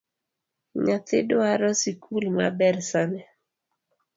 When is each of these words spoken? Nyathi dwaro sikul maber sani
Nyathi 0.83 1.17
dwaro 1.29 1.69
sikul 1.81 2.23
maber 2.37 2.75
sani 2.89 3.21